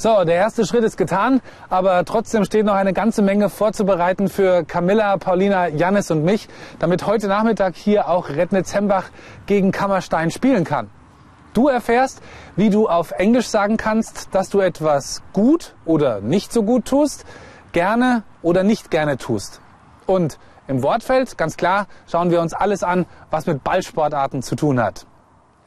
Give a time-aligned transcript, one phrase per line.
[0.00, 1.40] So, der erste Schritt ist getan,
[1.70, 7.04] aber trotzdem steht noch eine ganze Menge vorzubereiten für Camilla, Paulina, Jannis und mich, damit
[7.04, 9.06] heute Nachmittag hier auch Rednitz-Hembach
[9.46, 10.88] gegen Kammerstein spielen kann.
[11.52, 12.22] Du erfährst,
[12.54, 17.24] wie du auf Englisch sagen kannst, dass du etwas gut oder nicht so gut tust,
[17.72, 19.60] gerne oder nicht gerne tust.
[20.06, 20.38] Und
[20.68, 25.06] im Wortfeld, ganz klar, schauen wir uns alles an, was mit Ballsportarten zu tun hat.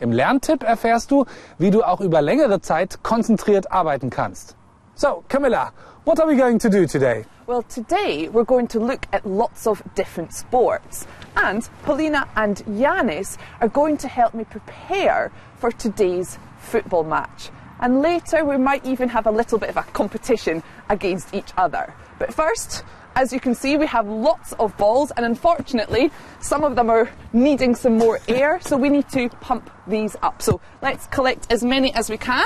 [0.01, 1.25] Im Lerntipp erfährst du,
[1.59, 4.55] wie du auch über längere Zeit konzentriert arbeiten kannst.
[4.95, 5.73] So, Camilla,
[6.05, 7.23] what are we going to do today?
[7.45, 11.05] Well, today we're going to look at lots of different sports.
[11.35, 17.51] And Paulina and Yanis are going to help me prepare for today's football match.
[17.79, 21.93] And later we might even have a little bit of a competition against each other.
[22.17, 22.83] But first,
[23.15, 27.09] as you can see, we have lots of balls, and unfortunately, some of them are
[27.33, 30.41] needing some more air, so we need to pump these up.
[30.41, 32.45] So let's collect as many as we can,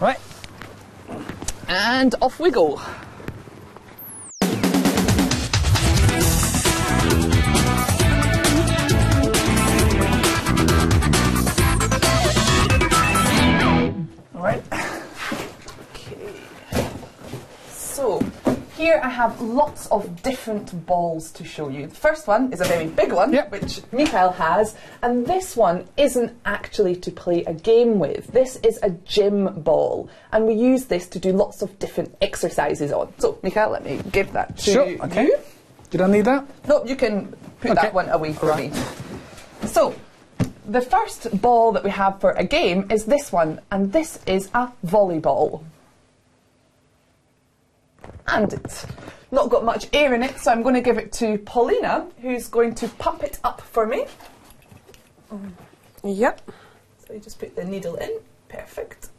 [0.00, 0.18] Right.
[1.68, 2.80] and off we go.
[18.84, 21.86] Here I have lots of different balls to show you.
[21.86, 23.50] The first one is a very big one, Yep.
[23.50, 28.26] which Mikhail has, and this one isn't actually to play a game with.
[28.40, 32.92] This is a gym ball, and we use this to do lots of different exercises
[32.92, 33.06] on.
[33.16, 34.74] So, Mikhail, let me give that to you.
[34.74, 35.24] Sure, okay.
[35.28, 35.38] you.
[35.92, 36.44] You don't need that?
[36.68, 37.14] No, you can
[37.62, 37.80] put Okay.
[37.84, 38.70] that one away for Right.
[38.70, 38.80] me.
[39.66, 39.94] So,
[40.68, 44.50] the first ball that we have for a game is this one, and this is
[44.52, 45.62] a volleyball.
[48.26, 48.86] And it's
[49.30, 52.48] not got much air in it, so I'm going to give it to Paulina, who's
[52.48, 54.06] going to pump it up for me.
[56.02, 56.50] Yep.
[57.06, 58.10] So you just put the needle in.
[58.48, 59.10] Perfect.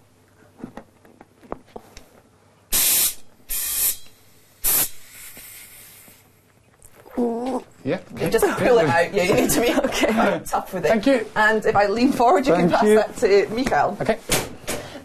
[7.85, 7.99] Yeah.
[8.19, 9.13] You just pull it out.
[9.13, 10.41] Yeah, you need to be okay.
[10.43, 10.87] tough with it.
[10.87, 11.27] Thank you.
[11.35, 12.95] And if I lean forward, you can pass you.
[12.95, 13.95] that to Mikael.
[14.01, 14.17] Okay.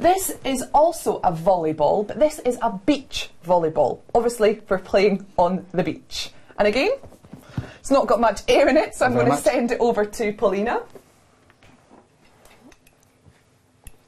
[0.01, 5.67] This is also a volleyball, but this is a beach volleyball, obviously for playing on
[5.73, 6.31] the beach.
[6.59, 6.93] And again,
[7.79, 10.33] it's not got much air in it, so I'm going to send it over to
[10.33, 10.81] Paulina.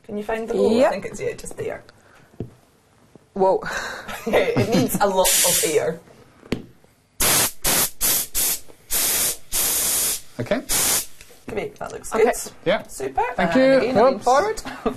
[0.05, 0.83] Can you find the ball?
[0.83, 1.85] I think it's yeah, just there.
[3.35, 3.63] Whoa.
[4.27, 6.01] it needs a lot of air.
[10.41, 10.63] Okay.
[11.49, 12.25] Great, that looks Okay.
[12.25, 12.53] good.
[12.65, 12.83] Yeah.
[12.87, 13.23] Super.
[13.37, 13.91] Thank and you.
[13.91, 14.25] Again, I lean Whoops.
[14.25, 14.63] forward.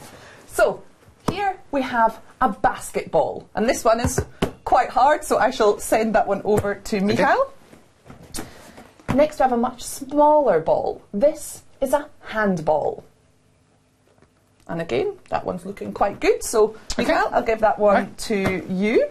[0.56, 0.82] so
[1.30, 4.24] here we have a basketball, and this one is
[4.64, 7.54] quite hard, so I shall send that one over to Michael.
[9.14, 11.02] Next, we have a much smaller ball.
[11.14, 13.04] This is a handball.
[14.68, 16.44] And again, that one's looking quite good.
[16.44, 17.14] So, Okay.
[17.14, 19.08] Michael, I'll give that one to you.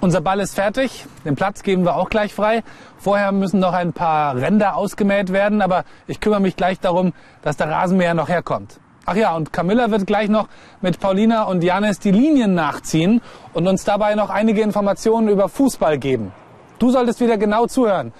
[0.00, 1.06] Unser Ball ist fertig.
[1.24, 2.62] Den Platz geben wir auch gleich frei.
[2.98, 7.12] Vorher müssen noch ein paar Ränder ausgemäht werden, aber ich kümmere mich gleich darum,
[7.42, 8.80] dass der Rasenmäher noch herkommt.
[9.06, 10.48] Ach ja, und Camilla wird gleich noch
[10.80, 13.20] mit Paulina und Janis die Linien nachziehen
[13.54, 16.32] und uns dabei noch einige Informationen über Fußball geben.
[16.78, 18.12] Du solltest wieder genau zuhören,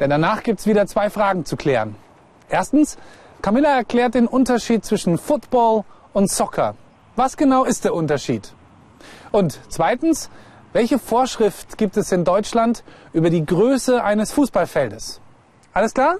[0.00, 1.96] denn danach gibt's wieder zwei Fragen zu klären.
[2.48, 2.98] Erstens,
[3.40, 6.74] Camilla erklärt den Unterschied zwischen Football und Soccer.
[7.16, 8.52] Was genau ist der Unterschied?
[9.30, 10.30] Und zweitens,
[10.72, 15.20] welche Vorschrift gibt es in Deutschland über die Größe eines Fußballfeldes?
[15.72, 16.16] Alles klar?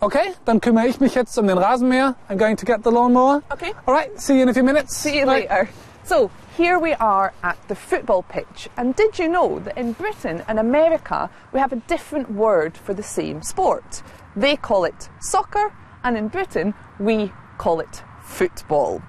[0.00, 2.16] Okay, dann kümmere ich mich jetzt um den Rasenmäher.
[2.28, 3.42] I'm going to get the lawnmower.
[3.50, 3.72] Okay.
[3.86, 4.96] All right, see you in a few minutes.
[4.96, 5.68] See you later.
[6.04, 8.68] So, here we are at the football pitch.
[8.76, 12.94] And did you know that in Britain and America we have a different word for
[12.94, 14.02] the same sport?
[14.34, 15.72] They call it soccer,
[16.02, 19.02] and in Britain we call it football.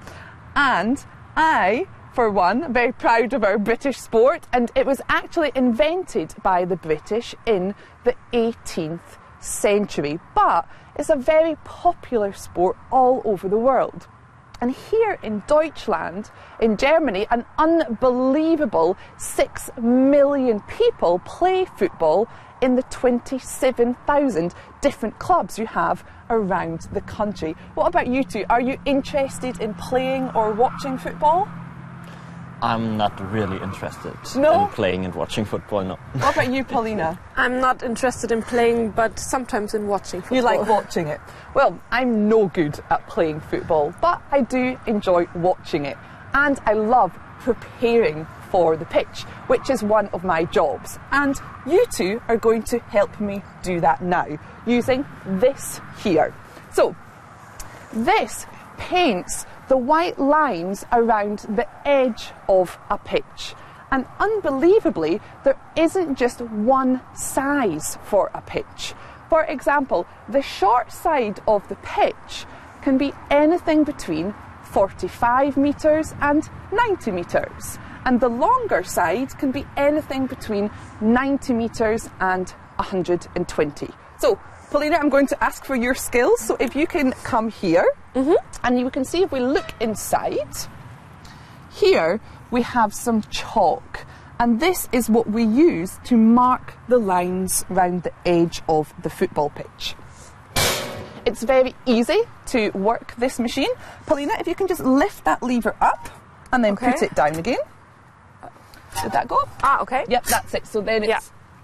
[0.55, 1.03] And
[1.35, 6.63] I, for one, very proud of our British sport, and it was actually invented by
[6.63, 7.73] the British in
[8.03, 10.19] the 18th century.
[10.35, 14.07] But it's a very popular sport all over the world.
[14.61, 16.29] And here in Deutschland,
[16.61, 22.27] in Germany, an unbelievable 6 million people play football
[22.61, 27.55] in the 27,000 different clubs you have around the country.
[27.73, 28.45] What about you two?
[28.49, 31.49] Are you interested in playing or watching football?
[32.63, 34.63] I'm not really interested No?
[34.63, 35.83] in playing and watching football.
[35.83, 35.95] No.
[36.13, 37.19] What about you, Paulina?
[37.35, 40.37] I'm not interested in playing, but sometimes in watching football.
[40.37, 41.19] You like watching it?
[41.53, 45.97] Well, I'm no good at playing football, but I do enjoy watching it.
[46.33, 47.11] and I love
[47.41, 50.97] preparing for the pitch, which is one of my jobs.
[51.11, 51.35] And
[51.67, 56.33] you two are going to help me do that now using this here.
[56.71, 56.95] So,
[57.91, 58.45] this
[58.77, 63.55] paints the white lines around the edge of a pitch.
[63.91, 68.93] And unbelievably, there isn't just one size for a pitch.
[69.31, 72.45] For example, the short side of the pitch
[72.83, 77.79] can be anything between 45 metres and 90 metres.
[78.05, 80.69] And the longer side can be anything between
[81.01, 83.89] 90 metres and 120.
[84.19, 84.37] So,
[84.69, 86.41] Paulina, I'm going to ask for your skills.
[86.41, 90.55] So, if you can come here, and you can see if we look inside,
[91.71, 92.19] here
[92.51, 94.05] we have some chalk.
[94.39, 99.09] And this is what we use to mark the lines round the edge of the
[99.09, 99.95] football pitch.
[101.25, 103.69] It's very easy to work this machine.
[104.05, 106.09] Paulina, if you can just lift that lever up
[106.51, 107.59] and then put it down again.
[109.01, 109.39] Did that go?
[109.63, 110.05] Ah, okay.
[110.07, 110.67] Yep, that's it.
[110.67, 111.19] So then it's Yeah.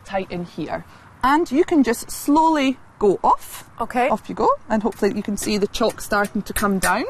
[0.06, 0.86] tight in here.
[1.24, 3.70] And you can just slowly go off.
[3.82, 4.10] Okay.
[4.10, 4.50] Off you go.
[4.70, 7.06] And hopefully you can see the chalk starting to come down.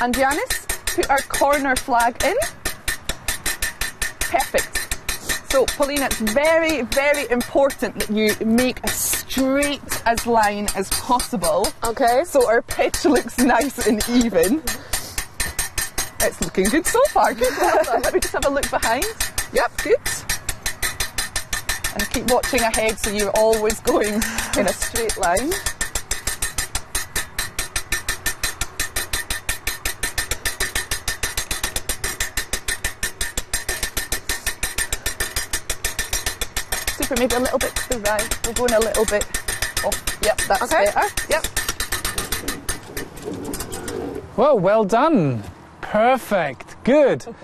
[0.00, 2.34] And Janice, put our corner flag in.
[4.18, 4.78] Perfect.
[5.52, 11.68] So, Paulina, it's very, very important that you make a straight as line as possible.
[11.84, 12.24] Okay.
[12.24, 14.62] So our pitch looks nice and even.
[16.20, 17.34] It's looking good so far.
[17.34, 17.52] Good.
[17.58, 19.04] Let me just have a look behind.
[19.52, 19.98] Yep, good.
[21.94, 25.52] And keep watching ahead so you're always going in a straight line.
[36.96, 38.46] Super, maybe a little bit to the right.
[38.46, 39.24] We're going a little bit
[39.84, 40.18] off.
[40.22, 40.84] Yep, that's Okay.
[40.86, 41.08] better.
[41.30, 41.46] Yep.
[44.36, 45.42] Whoa, well done.
[45.80, 46.76] Perfect.
[46.84, 47.22] Good.
[47.26, 47.36] Okay,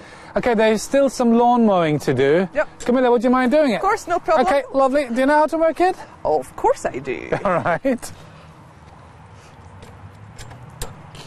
[0.43, 2.49] there's still some lawn mowing to do.
[2.55, 2.69] Yep.
[2.85, 3.77] Camilla, would you mind doing it?
[3.77, 4.47] Of course, no problem.
[4.47, 5.09] Okay, lovely.
[5.09, 5.97] Do you know how to work it?
[6.25, 7.29] Of course I do.
[7.45, 8.13] All right.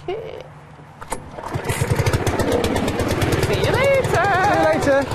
[0.03, 0.43] Okay.
[3.47, 4.27] See you later.
[4.63, 5.05] Leute.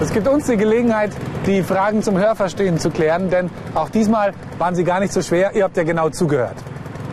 [0.00, 1.12] Es gibt uns die Gelegenheit,
[1.46, 5.54] die Fragen zum Hörverstehen zu klären, denn auch diesmal waren sie gar nicht so schwer.
[5.54, 6.56] Ihr habt ja genau zugehört.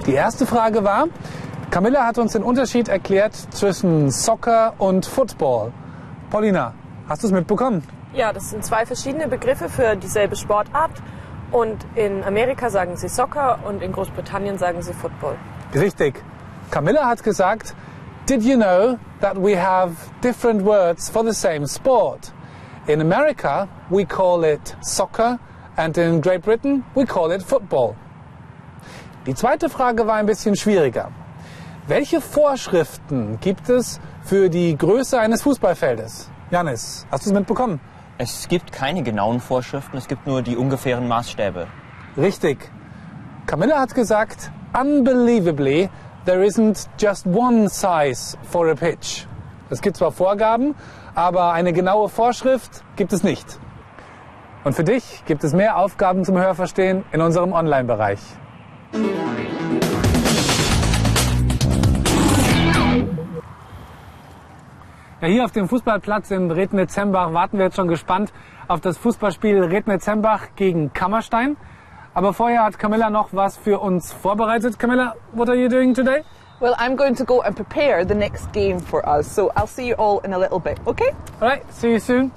[0.06, 1.08] Die erste Frage war,
[1.76, 5.74] Camilla hat uns den Unterschied erklärt zwischen Soccer und Football.
[6.30, 6.74] Paulina,
[7.10, 7.84] hast du es mitbekommen?
[8.14, 10.92] Ja, das sind zwei verschiedene Begriffe für dieselbe Sportart.
[11.52, 15.36] Und in Amerika sagen sie Soccer und in Großbritannien sagen sie Football.
[15.74, 16.24] Richtig.
[16.72, 17.76] Camilla hat gesagt,
[18.30, 22.32] did you know that we have different words for the same sport?
[22.88, 25.40] In America, we call it soccer
[25.76, 27.96] and in Great Britain, we call it football.
[29.26, 31.12] Die zweite Frage war ein bisschen schwieriger.
[31.88, 36.32] Welche Vorschriften gibt es für die Größe eines Fußballfeldes?
[36.50, 37.80] Janis, hast du es mitbekommen?
[38.18, 41.68] Es gibt keine genauen Vorschriften, es gibt nur die ungefähren Maßstäbe.
[42.18, 42.72] Richtig.
[43.46, 45.92] Camilla hat gesagt, unbelievably,
[46.26, 49.28] there isn't just one size for a pitch.
[49.70, 50.74] Es gibt zwar Vorgaben,
[51.14, 53.60] aber eine genaue Vorschrift gibt es nicht.
[54.64, 58.22] Und für dich gibt es mehr Aufgaben zum Hörverstehen in unserem Online-Bereich.
[65.26, 68.32] Ja, hier auf dem Fußballplatz in Rednitz-Hembach warten wir jetzt schon gespannt
[68.68, 71.58] auf das Fußballspiel Rednitz-Hembach gegen Kammerstein.
[72.14, 74.78] Aber vorher hat Camilla noch was für uns vorbereitet.
[74.78, 76.24] Camilla, what are you doing today?
[76.60, 79.88] Well, I'm going to go and prepare the next game for us, so I'll see
[79.88, 81.12] you all in a little bit, okay?
[81.42, 82.32] Alright, see you soon.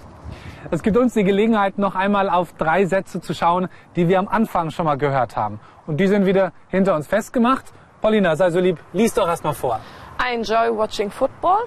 [0.71, 4.29] Es gibt uns die Gelegenheit, noch einmal auf drei Sätze zu schauen, die wir am
[4.29, 5.61] Anfang schon mal gehört haben.
[5.87, 7.67] Und die sind wieder hinter uns festgemacht.
[8.01, 9.79] Paulina, sei so lieb, lies doch erst mal vor.
[10.21, 11.59] I enjoy watching football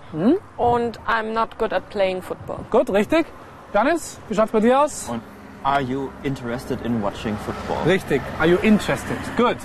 [0.58, 2.60] und I'm not good at playing football.
[2.70, 3.25] Gut, richtig?
[3.74, 5.08] Janis, wie schaut's bei dir aus?
[5.10, 5.22] Und
[5.63, 7.77] are you interested in watching football?
[7.86, 8.22] Richtig.
[8.39, 9.17] Are you interested?
[9.38, 9.58] Good.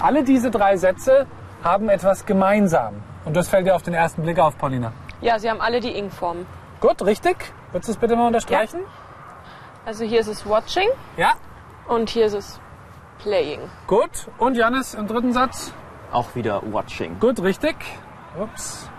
[0.00, 1.26] Alle diese drei Sätze
[1.62, 2.94] haben etwas gemeinsam.
[3.24, 4.92] Und das fällt dir auf den ersten Blick auf, Paulina.
[5.20, 6.44] Ja, sie haben alle die Ing-Form.
[6.80, 7.36] Gut, richtig.
[7.72, 8.80] Würdest du es bitte mal unterstreichen?
[9.86, 11.32] Also hier ist es watching Ja.
[11.88, 12.60] und hier ist es
[13.20, 13.60] playing.
[13.86, 14.28] Gut.
[14.38, 15.72] Und Janis im dritten Satz?
[16.12, 17.18] Auch wieder watching.
[17.20, 17.76] Gut, richtig.
[18.38, 18.90] Ups.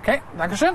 [0.00, 0.74] Okay, Dankeschön.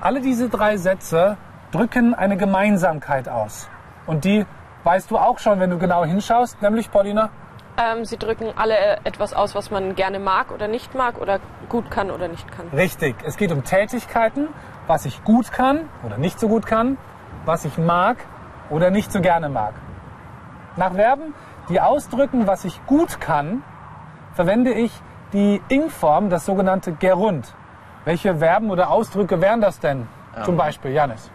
[0.00, 1.36] Alle diese drei Sätze
[1.72, 3.68] drücken eine Gemeinsamkeit aus.
[4.06, 4.46] Und die
[4.84, 7.30] weißt du auch schon, wenn du genau hinschaust, nämlich Paulina.
[7.76, 11.38] Ähm, sie drücken alle äh, etwas aus, was man gerne mag oder nicht mag oder
[11.68, 12.68] gut kann oder nicht kann.
[12.68, 13.16] Richtig.
[13.24, 14.48] Es geht um Tätigkeiten,
[14.86, 16.98] was ich gut kann oder nicht so gut kann,
[17.44, 18.18] was ich mag
[18.68, 19.74] oder nicht so gerne mag.
[20.76, 21.34] Nach Verben,
[21.68, 23.62] die ausdrücken, was ich gut kann,
[24.34, 24.92] verwende ich
[25.32, 27.54] die Ing-Form, das sogenannte Gerund.
[28.04, 30.08] Welche Verben oder Ausdrücke wären das denn?
[30.44, 31.30] Zum Beispiel, Janis.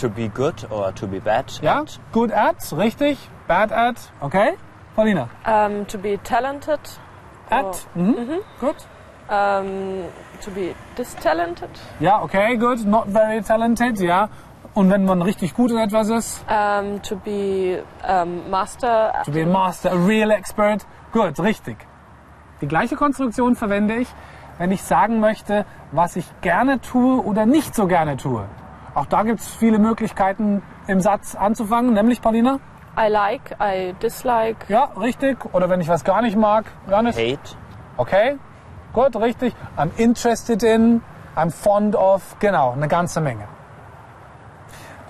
[0.00, 1.50] To be good or to be bad.
[1.62, 1.98] Ja, at.
[2.12, 3.18] good at, richtig.
[3.48, 4.56] Bad at, okay.
[4.94, 5.28] Paulina.
[5.46, 6.80] Ähm, to be talented.
[7.48, 8.40] At, mhm.
[8.60, 8.76] gut.
[9.30, 10.04] Ähm,
[10.44, 11.70] to be distalented.
[12.00, 12.84] Ja, okay, good.
[12.84, 14.28] Not very talented, ja.
[14.74, 19.14] Und wenn man richtig gut in etwas ist, Ähm, to be ähm, master.
[19.24, 21.78] to be a master, a real expert, gut, richtig.
[22.60, 24.08] Die gleiche Konstruktion verwende ich,
[24.58, 28.44] wenn ich sagen möchte, was ich gerne tue oder nicht so gerne tue.
[28.94, 32.60] Auch da gibt es viele Möglichkeiten im Satz anzufangen, nämlich Paulina.
[32.98, 34.64] I like, I dislike.
[34.68, 35.36] Ja, richtig.
[35.52, 37.16] Oder wenn ich was gar nicht mag, Janis.
[37.16, 37.56] Hate.
[37.98, 38.38] Okay,
[38.94, 39.54] gut, richtig.
[39.76, 41.02] I'm interested in,
[41.36, 43.44] I'm fond of, genau, eine ganze Menge.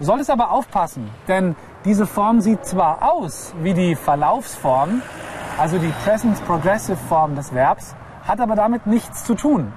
[0.00, 5.00] Du solltest aber aufpassen, denn diese Form sieht zwar aus wie die Verlaufsform,
[5.58, 9.72] also die Present Progressive Form des Verbs, hat aber damit nichts zu tun.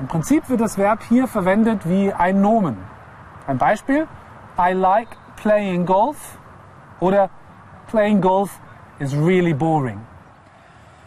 [0.00, 2.76] Im Prinzip wird das Verb hier verwendet wie ein Nomen.
[3.46, 4.08] Ein Beispiel,
[4.58, 6.38] I like playing golf
[6.98, 7.30] oder
[7.86, 8.58] playing golf
[8.98, 10.00] is really boring.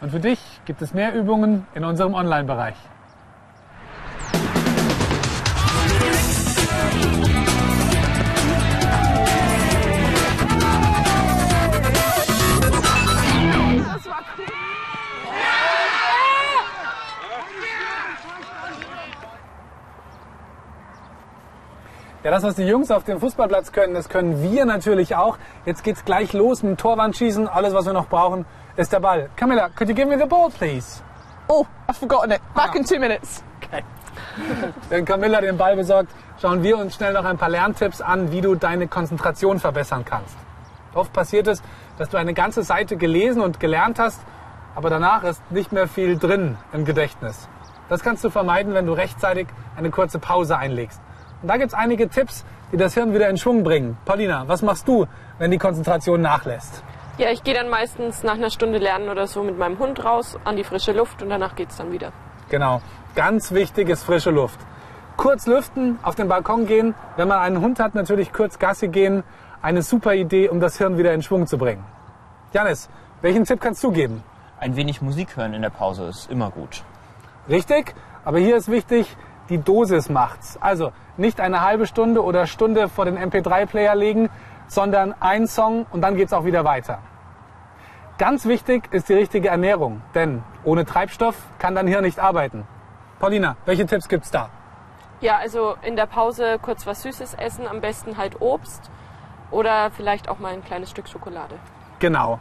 [0.02, 2.76] Und für dich gibt es mehr Übungen in unserem Online-Bereich.
[22.36, 25.38] Das, was die Jungs auf dem Fußballplatz können, das können wir natürlich auch.
[25.66, 27.48] Jetzt geht's gleich los mit dem Torwandschießen.
[27.48, 29.30] Alles, was wir noch brauchen, ist der Ball.
[29.38, 31.02] Camilla, could you give me the ball, please?
[31.48, 32.42] Oh, I've forgotten it.
[32.54, 33.42] Back in two minutes.
[34.90, 36.12] Wenn Camilla den Ball besorgt,
[36.42, 40.36] schauen wir uns schnell noch ein paar Lerntipps an, wie du deine Konzentration verbessern kannst.
[40.94, 41.64] Oft passiert es,
[41.98, 44.20] dass du eine ganze Seite gelesen und gelernt hast,
[44.76, 47.48] aber danach ist nicht mehr viel drin im Gedächtnis.
[47.88, 51.00] Das kannst du vermeiden, wenn du rechtzeitig eine kurze Pause einlegst.
[51.42, 53.98] Und da gibt es einige Tipps, die das Hirn wieder in Schwung bringen.
[54.06, 55.06] Paulina, was machst du,
[55.38, 56.84] wenn die Konzentration nachlässt?
[57.18, 60.38] Ja, ich gehe dann meistens nach einer Stunde lernen oder so mit meinem Hund raus
[60.44, 62.12] an die frische Luft und danach geht's dann wieder.
[62.50, 62.82] Genau.
[63.16, 64.60] Ganz wichtig ist frische Luft.
[65.16, 66.94] Kurz lüften, auf den Balkon gehen.
[67.16, 69.24] Wenn man einen Hund hat, natürlich kurz Gassi gehen.
[69.62, 71.86] Eine super Idee, um das Hirn wieder in Schwung zu bringen.
[72.52, 72.90] Janis,
[73.22, 74.22] welchen Tipp kannst du geben?
[74.60, 76.84] Ein wenig Musik hören in der Pause ist immer gut.
[77.48, 79.16] Richtig, aber hier ist wichtig,
[79.50, 80.58] die Dosis macht's.
[80.62, 84.30] Also nicht eine halbe Stunde oder Stunde vor den MP3-Player legen,
[84.68, 87.00] sondern ein Song und dann geht's auch wieder weiter.
[88.18, 92.66] Ganz wichtig ist die richtige Ernährung, denn ohne Treibstoff kann dein Hirn nicht arbeiten.
[93.20, 94.50] Paulina, welche Tipps gibt's da?
[95.22, 98.90] Ja, also in der Pause kurz was Süßes essen, am besten halt Obst
[99.52, 101.56] oder vielleicht auch mal ein kleines Stück Schokolade.
[102.00, 102.40] Genau.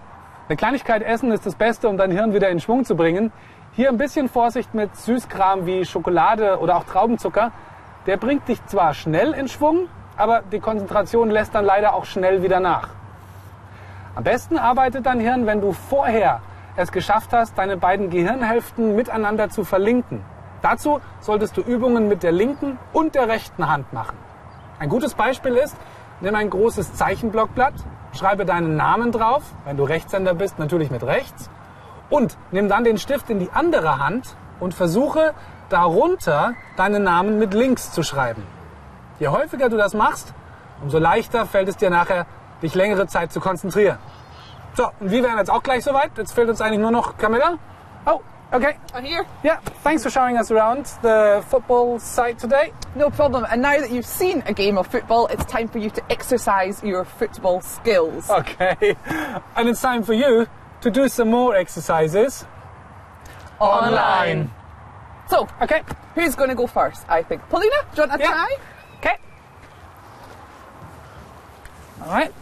[0.48, 3.32] Eine Kleinigkeit essen ist das Beste, um dein Hirn wieder in Schwung zu bringen.
[3.76, 7.50] Hier ein bisschen Vorsicht mit Süßkram wie Schokolade oder auch Traubenzucker.
[8.06, 12.44] Der bringt dich zwar schnell in Schwung, aber die Konzentration lässt dann leider auch schnell
[12.44, 12.90] wieder nach.
[14.14, 16.40] Am besten arbeitet dein Hirn, wenn du vorher
[16.76, 20.22] es geschafft hast, deine beiden Gehirnhälften miteinander zu verlinken.
[20.62, 24.16] Dazu solltest du Übungen mit der linken und der rechten Hand machen.
[24.78, 25.76] Ein gutes Beispiel ist,
[26.20, 27.74] nimm ein großes Zeichenblockblatt,
[28.12, 31.50] schreibe deinen Namen drauf, wenn du Rechtshänder bist, natürlich mit rechts,
[32.10, 35.34] und nimm dann den Stift in die andere Hand und versuche
[35.68, 38.46] darunter deinen Namen mit links zu schreiben.
[39.18, 40.34] Je häufiger du das machst,
[40.82, 42.26] umso leichter fällt es dir nachher,
[42.62, 43.98] dich längere Zeit zu konzentrieren.
[44.74, 46.10] So, und wir wären jetzt auch gleich soweit.
[46.16, 47.58] Jetzt fehlt uns eigentlich nur noch Camilla.
[48.06, 48.20] Oh,
[48.50, 48.74] okay.
[48.92, 49.24] Oh, here?
[49.44, 52.72] Yeah, thanks for showing us around the football site today.
[52.96, 53.44] No problem.
[53.44, 56.82] And now that you've seen a game of football, it's time for you to exercise
[56.82, 58.28] your football skills.
[58.28, 58.96] Okay.
[59.56, 60.48] And it's time for you
[60.84, 62.44] to do some more exercises
[63.58, 64.50] online.
[65.30, 65.82] So, Okay.
[66.14, 67.40] who's going to go first, I think?
[67.48, 68.30] Paulina, do you want a Yeah.
[68.30, 68.56] try?
[68.98, 69.16] Okay.
[72.04, 72.34] All right.